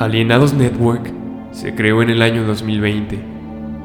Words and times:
Alienados 0.00 0.54
Network 0.54 1.12
se 1.52 1.74
creó 1.74 2.00
en 2.00 2.08
el 2.08 2.22
año 2.22 2.46
2020, 2.46 3.22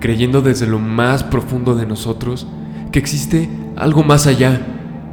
creyendo 0.00 0.40
desde 0.40 0.66
lo 0.66 0.78
más 0.78 1.22
profundo 1.22 1.74
de 1.74 1.84
nosotros 1.84 2.46
que 2.90 2.98
existe 2.98 3.50
algo 3.76 4.02
más 4.02 4.26
allá, 4.26 4.58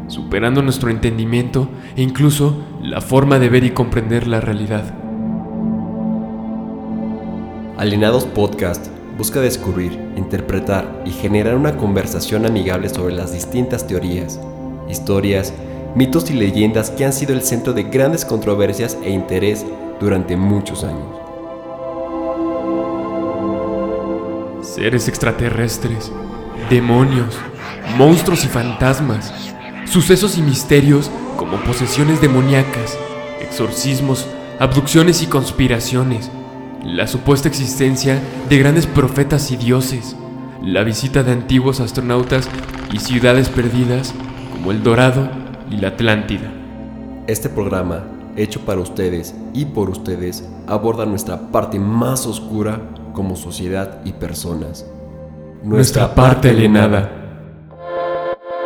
superando 0.07 0.61
nuestro 0.61 0.89
entendimiento 0.89 1.68
e 1.97 2.02
incluso 2.02 2.64
la 2.82 3.02
forma 3.02 3.39
de 3.39 3.50
ver 3.50 3.66
y 3.66 3.71
comprender 3.71 4.25
la 4.25 4.39
realidad. 4.39 4.86
Alienados 7.77 8.23
Podcast 8.23 8.88
busca 9.18 9.41
descubrir, 9.41 10.00
interpretar 10.16 11.04
y 11.05 11.09
generar 11.09 11.57
una 11.57 11.75
conversación 11.75 12.46
amigable 12.46 12.87
sobre 12.87 13.14
las 13.14 13.34
distintas 13.34 13.86
teorías, 13.86 14.39
historias, 14.89 15.54
mitos 15.93 16.32
y 16.32 16.36
leyendas 16.36 16.89
que 16.89 17.04
han 17.04 17.12
sido 17.12 17.34
el 17.34 17.42
centro 17.42 17.73
de 17.73 17.84
grandes 17.84 18.23
controversias 18.23 18.98
e 19.04 19.09
interés 19.09 19.65
durante 20.00 20.36
muchos 20.38 20.84
años. 20.84 21.08
Seres 24.62 25.08
extraterrestres, 25.08 26.12
demonios, 26.70 27.38
monstruos 27.98 28.44
y 28.44 28.48
fantasmas, 28.48 29.34
sucesos 29.86 30.38
y 30.38 30.42
misterios 30.42 31.10
como 31.38 31.58
posesiones 31.58 32.22
demoníacas, 32.22 32.98
exorcismos, 33.42 34.28
abducciones 34.59 35.22
y 35.22 35.28
conspiraciones, 35.28 36.32
la 36.84 37.08
supuesta 37.08 37.48
existencia 37.48 38.22
de 38.50 38.58
grandes 38.58 38.88
profetas 38.88 39.52
y 39.52 39.58
dioses, 39.58 40.16
la 40.62 40.84
visita 40.84 41.23
de 41.23 41.32
antiguos 41.32 41.80
astronautas 41.80 42.50
y 42.92 43.00
ciudades 43.00 43.50
perdidas 43.50 44.14
como 44.52 44.72
el 44.72 44.84
Dorado 44.84 45.30
y 45.70 45.78
la 45.78 45.90
Atlántida. 45.90 46.52
Este 47.28 47.50
programa, 47.50 48.04
hecho 48.36 48.61
para 48.61 48.81
ustedes 48.81 49.33
y 49.53 49.66
por 49.66 49.89
ustedes, 49.89 50.44
aborda 50.67 51.05
nuestra 51.05 51.52
parte 51.52 51.80
más 51.80 52.25
oscura 52.25 52.81
como 53.14 53.36
sociedad 53.36 54.02
y 54.05 54.14
personas. 54.14 54.86
Nuestra 55.64 56.14
parte 56.14 56.50
alienada. 56.50 57.25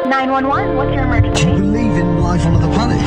911, 0.05 0.75
what's 0.75 0.91
your 0.91 1.03
emergency? 1.03 1.45
Do 1.45 1.51
you 1.51 1.57
believe 1.59 1.95
in 1.97 2.21
life 2.23 2.45
on 2.45 2.55
other 2.55 2.73
planets? 2.73 3.03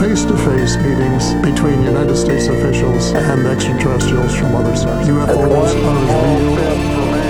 Face 0.00 0.24
to 0.24 0.36
face 0.36 0.76
meetings 0.78 1.34
between 1.40 1.84
United 1.84 2.16
States 2.16 2.48
officials 2.48 3.12
and 3.14 3.46
extraterrestrials 3.46 4.34
from 4.34 4.54
other 4.56 4.74
stars. 4.76 5.06
UFOs 5.08 5.30
are 5.30 5.62
as 5.62 5.74
real 5.74 6.82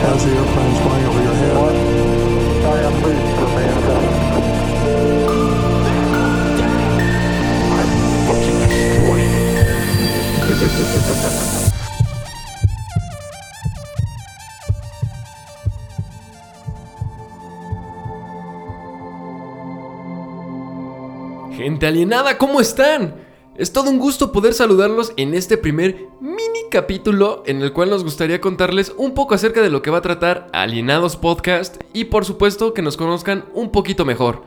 as 0.08 0.24
the 0.24 0.32
airplanes 0.32 0.78
flying 0.80 1.06
over 1.06 1.22
your 1.22 1.34
head. 1.34 2.02
Gente 21.56 21.86
alienada, 21.86 22.39
¿cómo 22.39 22.61
están? 22.61 23.14
Es 23.56 23.75
todo 23.75 23.91
un 23.91 23.98
gusto 23.98 24.33
poder 24.33 24.55
saludarlos 24.55 25.12
en 25.19 25.34
este 25.34 25.59
primer 25.59 26.09
mini 26.19 26.61
capítulo 26.70 27.42
en 27.44 27.61
el 27.61 27.75
cual 27.75 27.91
nos 27.91 28.05
gustaría 28.05 28.41
contarles 28.41 28.94
un 28.97 29.12
poco 29.12 29.34
acerca 29.34 29.61
de 29.61 29.69
lo 29.69 29.83
que 29.83 29.91
va 29.91 29.98
a 29.98 30.03
tratar 30.03 30.48
Alienados 30.55 31.17
Podcast 31.17 31.77
y 31.92 32.05
por 32.05 32.25
supuesto 32.25 32.72
que 32.72 32.81
nos 32.81 32.97
conozcan 32.97 33.44
un 33.53 33.70
poquito 33.70 34.06
mejor. 34.06 34.44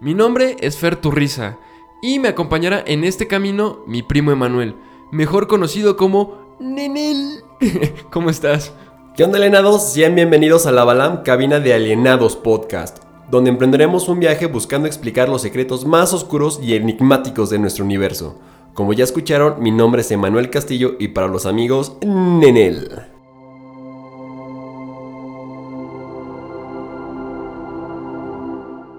Mi 0.00 0.14
nombre 0.14 0.54
es 0.60 0.76
Fer 0.78 0.94
Turriza 0.94 1.58
y 2.00 2.20
me 2.20 2.28
acompañará 2.28 2.84
en 2.86 3.02
este 3.02 3.26
camino 3.26 3.82
mi 3.88 4.04
primo 4.04 4.30
Emanuel, 4.30 4.76
mejor 5.10 5.48
conocido 5.48 5.96
como 5.96 6.56
Nenel. 6.60 7.42
¿Cómo 8.12 8.30
estás? 8.30 8.72
¿Qué 9.16 9.24
onda, 9.24 9.38
alienados? 9.38 9.92
Sean 9.92 10.14
bienvenidos 10.14 10.66
a 10.66 10.72
la 10.72 10.84
Balam 10.84 11.24
Cabina 11.24 11.58
de 11.58 11.74
Alienados 11.74 12.36
Podcast, 12.36 13.03
donde 13.34 13.50
emprenderemos 13.50 14.08
un 14.08 14.20
viaje 14.20 14.46
buscando 14.46 14.86
explicar 14.86 15.28
los 15.28 15.42
secretos 15.42 15.84
más 15.84 16.14
oscuros 16.14 16.60
y 16.62 16.74
enigmáticos 16.74 17.50
de 17.50 17.58
nuestro 17.58 17.84
universo. 17.84 18.38
Como 18.74 18.92
ya 18.92 19.02
escucharon, 19.02 19.60
mi 19.60 19.72
nombre 19.72 20.02
es 20.02 20.10
Emanuel 20.12 20.50
Castillo 20.50 20.94
y 21.00 21.08
para 21.08 21.26
los 21.26 21.44
amigos, 21.44 21.96
Nenel. 22.06 22.88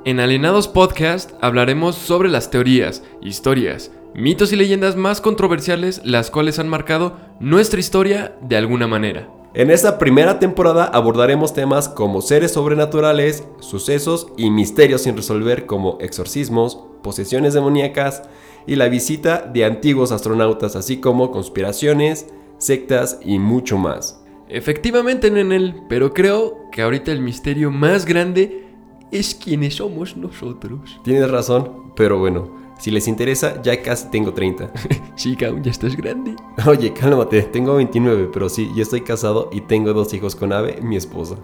En 0.03 0.19
Alienados 0.19 0.67
Podcast 0.67 1.31
hablaremos 1.39 1.95
sobre 1.95 2.27
las 2.27 2.51
teorías, 2.51 3.03
historias, 3.21 3.93
mitos 4.13 4.51
y 4.51 4.57
leyendas 4.57 4.97
más 4.97 5.21
controversiales 5.21 6.01
las 6.03 6.29
cuales 6.29 6.59
han 6.59 6.67
marcado 6.67 7.15
nuestra 7.39 7.79
historia 7.79 8.35
de 8.41 8.57
alguna 8.57 8.85
manera. 8.85 9.29
En 9.57 9.71
esta 9.71 9.97
primera 9.97 10.37
temporada 10.37 10.83
abordaremos 10.83 11.53
temas 11.53 11.87
como 11.87 12.21
seres 12.21 12.51
sobrenaturales, 12.51 13.47
sucesos 13.61 14.27
y 14.35 14.49
misterios 14.49 15.03
sin 15.03 15.15
resolver 15.15 15.65
como 15.65 15.97
exorcismos, 16.01 16.83
posesiones 17.01 17.53
demoníacas 17.53 18.23
y 18.67 18.75
la 18.75 18.89
visita 18.89 19.49
de 19.53 19.63
antiguos 19.63 20.11
astronautas, 20.11 20.75
así 20.75 20.97
como 20.97 21.31
conspiraciones, 21.31 22.27
sectas 22.57 23.17
y 23.23 23.39
mucho 23.39 23.77
más. 23.77 24.21
Efectivamente, 24.49 25.31
Nenel, 25.31 25.83
pero 25.87 26.13
creo 26.13 26.69
que 26.73 26.81
ahorita 26.81 27.13
el 27.13 27.21
misterio 27.21 27.71
más 27.71 28.05
grande 28.05 28.65
es 29.13 29.35
quiénes 29.35 29.75
somos 29.75 30.17
nosotros. 30.17 30.99
Tienes 31.05 31.31
razón, 31.31 31.93
pero 31.95 32.19
bueno, 32.19 32.64
si 32.77 32.91
les 32.91 33.07
interesa, 33.07 33.61
ya 33.61 33.81
casi 33.81 34.09
tengo 34.09 34.33
30. 34.33 34.71
Chica, 35.15 35.47
aún 35.47 35.63
ya 35.63 35.71
estás 35.71 35.95
grande. 35.95 36.35
Oye, 36.67 36.93
cálmate, 36.93 37.41
tengo 37.43 37.75
29, 37.75 38.29
pero 38.33 38.49
sí, 38.49 38.71
ya 38.75 38.83
estoy 38.83 39.01
casado 39.01 39.49
y 39.51 39.61
tengo 39.61 39.93
dos 39.93 40.13
hijos 40.13 40.35
con 40.35 40.51
Ave, 40.53 40.79
mi 40.81 40.95
esposa. 40.95 41.35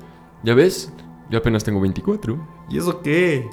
¿Ya 0.44 0.54
ves? 0.54 0.92
Yo 1.30 1.38
apenas 1.38 1.64
tengo 1.64 1.80
24. 1.80 2.38
¿Y 2.70 2.78
eso 2.78 3.02
qué? 3.02 3.50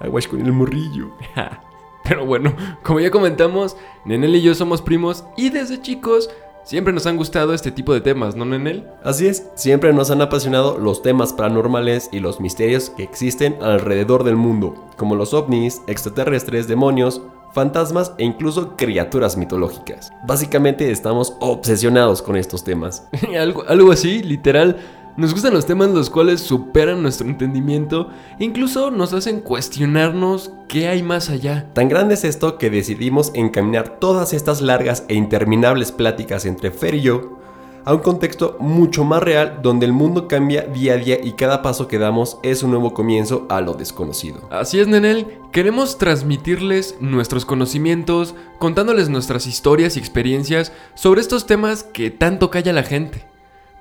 Aguas 0.00 0.28
con 0.28 0.40
el 0.40 0.52
morrillo. 0.52 1.10
Pero 2.04 2.26
bueno, 2.26 2.54
como 2.82 3.00
ya 3.00 3.10
comentamos, 3.10 3.76
Nenel 4.04 4.36
y 4.36 4.42
yo 4.42 4.54
somos 4.54 4.82
primos 4.82 5.24
y 5.36 5.50
desde 5.50 5.80
chicos 5.80 6.28
siempre 6.64 6.92
nos 6.92 7.06
han 7.06 7.16
gustado 7.16 7.54
este 7.54 7.70
tipo 7.70 7.92
de 7.94 8.00
temas, 8.00 8.36
¿no, 8.36 8.44
Nenel? 8.44 8.88
Así 9.02 9.26
es, 9.26 9.48
siempre 9.54 9.92
nos 9.92 10.10
han 10.10 10.22
apasionado 10.22 10.78
los 10.78 11.02
temas 11.02 11.32
paranormales 11.32 12.08
y 12.12 12.20
los 12.20 12.40
misterios 12.40 12.90
que 12.90 13.02
existen 13.02 13.56
alrededor 13.62 14.24
del 14.24 14.36
mundo, 14.36 14.74
como 14.96 15.14
los 15.14 15.34
ovnis, 15.34 15.82
extraterrestres, 15.86 16.68
demonios, 16.68 17.22
fantasmas 17.52 18.12
e 18.18 18.24
incluso 18.24 18.76
criaturas 18.76 19.36
mitológicas. 19.36 20.12
Básicamente 20.26 20.90
estamos 20.90 21.36
obsesionados 21.40 22.22
con 22.22 22.36
estos 22.36 22.64
temas. 22.64 23.06
algo, 23.38 23.64
algo 23.68 23.92
así, 23.92 24.22
literal. 24.22 24.76
Nos 25.16 25.32
gustan 25.32 25.52
los 25.52 25.66
temas 25.66 25.90
los 25.90 26.08
cuales 26.08 26.40
superan 26.40 27.02
nuestro 27.02 27.26
entendimiento 27.26 28.08
e 28.38 28.44
incluso 28.44 28.90
nos 28.90 29.12
hacen 29.12 29.40
cuestionarnos 29.40 30.52
qué 30.68 30.88
hay 30.88 31.02
más 31.02 31.28
allá. 31.28 31.68
Tan 31.74 31.88
grande 31.88 32.14
es 32.14 32.24
esto 32.24 32.56
que 32.56 32.70
decidimos 32.70 33.30
encaminar 33.34 33.98
todas 34.00 34.32
estas 34.32 34.62
largas 34.62 35.04
e 35.08 35.14
interminables 35.14 35.92
pláticas 35.92 36.46
entre 36.46 36.70
Fer 36.70 36.94
y 36.94 37.02
yo 37.02 37.42
a 37.84 37.92
un 37.94 38.00
contexto 38.00 38.56
mucho 38.60 39.04
más 39.04 39.22
real 39.22 39.58
donde 39.62 39.86
el 39.86 39.92
mundo 39.92 40.28
cambia 40.28 40.62
día 40.62 40.94
a 40.94 40.96
día 40.96 41.18
y 41.22 41.32
cada 41.32 41.62
paso 41.62 41.88
que 41.88 41.98
damos 41.98 42.38
es 42.42 42.62
un 42.62 42.70
nuevo 42.70 42.94
comienzo 42.94 43.46
a 43.50 43.60
lo 43.60 43.74
desconocido. 43.74 44.48
Así 44.50 44.80
es, 44.80 44.88
Nenel. 44.88 45.26
Queremos 45.50 45.98
transmitirles 45.98 46.96
nuestros 47.00 47.44
conocimientos, 47.44 48.34
contándoles 48.58 49.08
nuestras 49.08 49.46
historias 49.46 49.96
y 49.96 50.00
experiencias 50.00 50.72
sobre 50.94 51.20
estos 51.20 51.46
temas 51.46 51.82
que 51.82 52.10
tanto 52.10 52.50
calla 52.50 52.72
la 52.72 52.82
gente. 52.82 53.31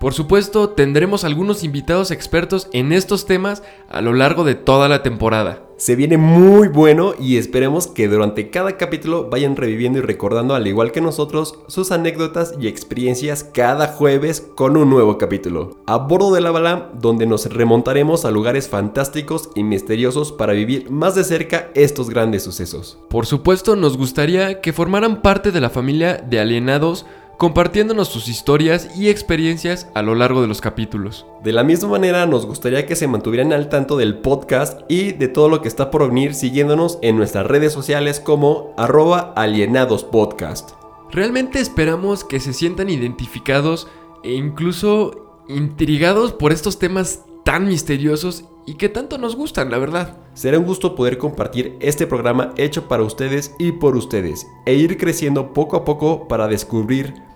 Por 0.01 0.15
supuesto, 0.15 0.69
tendremos 0.69 1.23
algunos 1.23 1.63
invitados 1.63 2.09
expertos 2.09 2.67
en 2.73 2.91
estos 2.91 3.27
temas 3.27 3.61
a 3.87 4.01
lo 4.01 4.13
largo 4.13 4.43
de 4.43 4.55
toda 4.55 4.89
la 4.89 5.03
temporada. 5.03 5.67
Se 5.77 5.95
viene 5.95 6.17
muy 6.17 6.69
bueno 6.69 7.13
y 7.19 7.37
esperemos 7.37 7.85
que 7.85 8.07
durante 8.07 8.49
cada 8.49 8.77
capítulo 8.77 9.29
vayan 9.29 9.55
reviviendo 9.55 9.99
y 9.99 10.01
recordando 10.01 10.55
al 10.55 10.65
igual 10.65 10.91
que 10.91 11.01
nosotros 11.01 11.59
sus 11.67 11.91
anécdotas 11.91 12.55
y 12.59 12.67
experiencias 12.67 13.43
cada 13.43 13.89
jueves 13.89 14.41
con 14.55 14.75
un 14.75 14.89
nuevo 14.89 15.19
capítulo. 15.19 15.77
A 15.85 15.97
bordo 15.97 16.33
de 16.33 16.41
la 16.41 16.49
Balam 16.49 16.99
donde 16.99 17.27
nos 17.27 17.45
remontaremos 17.51 18.25
a 18.25 18.31
lugares 18.31 18.69
fantásticos 18.69 19.49
y 19.53 19.63
misteriosos 19.63 20.31
para 20.31 20.53
vivir 20.53 20.89
más 20.89 21.13
de 21.13 21.23
cerca 21.23 21.69
estos 21.75 22.09
grandes 22.09 22.43
sucesos. 22.43 22.97
Por 23.07 23.27
supuesto, 23.27 23.75
nos 23.75 23.97
gustaría 23.97 24.61
que 24.61 24.73
formaran 24.73 25.21
parte 25.21 25.51
de 25.51 25.61
la 25.61 25.69
familia 25.69 26.17
de 26.17 26.39
alienados 26.39 27.05
compartiéndonos 27.41 28.07
sus 28.07 28.27
historias 28.27 28.95
y 28.95 29.09
experiencias 29.09 29.87
a 29.95 30.03
lo 30.03 30.13
largo 30.13 30.43
de 30.43 30.47
los 30.47 30.61
capítulos. 30.61 31.25
De 31.43 31.51
la 31.51 31.63
misma 31.63 31.89
manera, 31.89 32.27
nos 32.27 32.45
gustaría 32.45 32.85
que 32.85 32.95
se 32.95 33.07
mantuvieran 33.07 33.51
al 33.51 33.67
tanto 33.67 33.97
del 33.97 34.19
podcast 34.19 34.81
y 34.87 35.13
de 35.13 35.27
todo 35.27 35.49
lo 35.49 35.59
que 35.59 35.67
está 35.67 35.89
por 35.89 36.07
venir 36.07 36.35
siguiéndonos 36.35 36.99
en 37.01 37.17
nuestras 37.17 37.47
redes 37.47 37.73
sociales 37.73 38.19
como 38.19 38.75
arroba 38.77 39.33
alienadospodcast. 39.35 40.73
Realmente 41.09 41.59
esperamos 41.59 42.23
que 42.23 42.39
se 42.39 42.53
sientan 42.53 42.91
identificados 42.91 43.87
e 44.23 44.33
incluso 44.33 45.41
intrigados 45.49 46.33
por 46.33 46.51
estos 46.51 46.77
temas 46.77 47.21
tan 47.43 47.65
misteriosos 47.65 48.45
y 48.67 48.75
que 48.75 48.87
tanto 48.87 49.17
nos 49.17 49.35
gustan, 49.35 49.71
la 49.71 49.79
verdad. 49.79 50.15
Será 50.35 50.59
un 50.59 50.65
gusto 50.65 50.93
poder 50.93 51.17
compartir 51.17 51.75
este 51.79 52.05
programa 52.05 52.53
hecho 52.55 52.87
para 52.87 53.01
ustedes 53.01 53.55
y 53.57 53.71
por 53.71 53.95
ustedes 53.97 54.45
e 54.67 54.75
ir 54.75 54.99
creciendo 54.99 55.53
poco 55.53 55.75
a 55.75 55.83
poco 55.83 56.27
para 56.27 56.47
descubrir 56.47 57.30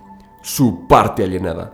su 0.46 0.88
parte 0.88 1.24
alienada. 1.24 1.74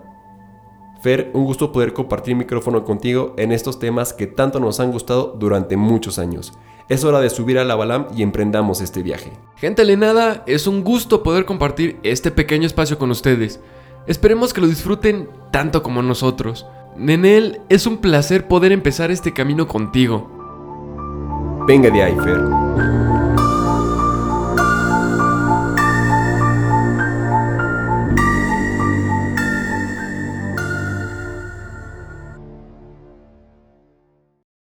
Fer, 1.02 1.30
un 1.34 1.44
gusto 1.44 1.74
poder 1.74 1.92
compartir 1.92 2.38
micrófono 2.38 2.86
contigo 2.86 3.34
en 3.38 3.52
estos 3.52 3.80
temas 3.80 4.14
que 4.14 4.28
tanto 4.28 4.62
nos 4.62 4.80
han 4.80 4.94
gustado 4.94 5.36
durante 5.38 5.76
muchos 5.76 6.18
años. 6.18 6.54
Es 6.88 7.04
hora 7.04 7.20
de 7.20 7.30
subir 7.30 7.60
a 7.60 7.66
la 7.66 7.76
Balam 7.76 8.08
y 8.16 8.24
emprendamos 8.24 8.80
este 8.80 9.04
viaje. 9.04 9.34
Gente 9.58 9.82
alienada, 9.82 10.44
es 10.48 10.68
un 10.68 10.86
gusto 10.86 11.22
poder 11.22 11.44
compartir 11.46 12.00
este 12.04 12.32
pequeño 12.32 12.66
espacio 12.66 12.98
con 12.98 13.12
ustedes. 13.12 13.60
Esperemos 14.08 14.54
que 14.54 14.62
lo 14.62 14.68
disfruten 14.68 15.30
tanto 15.52 15.84
como 15.84 16.02
nosotros. 16.02 16.66
Nenel, 16.96 17.60
es 17.68 17.86
un 17.86 17.98
placer 17.98 18.48
poder 18.48 18.72
empezar 18.72 19.12
este 19.12 19.34
camino 19.34 19.68
contigo. 19.68 20.30
Venga 21.68 21.90
de 21.90 22.04
ahí, 22.04 22.16
Fer. 22.24 23.11